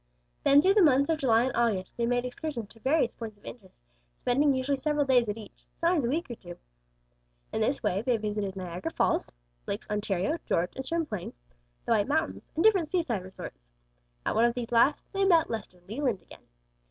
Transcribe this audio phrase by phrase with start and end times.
[0.43, 3.45] Then through the months of July and August, they made excursions to various points of
[3.45, 3.75] interest,
[4.17, 6.57] spending usually several days at each; sometimes a week or two.
[7.53, 9.31] In this way they visited Niagara Falls,
[9.67, 11.33] Lakes Ontario, George and Champlain,
[11.85, 13.69] the White Mountains, and different seaside resorts.
[14.25, 16.47] At one of these last, they met Lester Leland again.